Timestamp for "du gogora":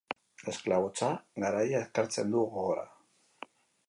2.37-2.87